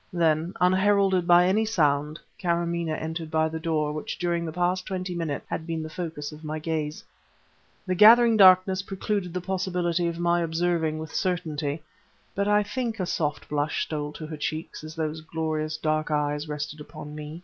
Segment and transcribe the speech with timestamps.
[0.11, 5.13] Then, unheralded by any sound, Kâramaneh entered by the door which during the past twenty
[5.13, 7.03] minutes had been the focus of my gaze.
[7.85, 11.83] The gathering darkness precluded the possibility of my observing with certainty,
[12.33, 16.49] but I think a soft blush stole to her cheeks as those glorious dark eyes
[16.49, 17.39] rested upon me.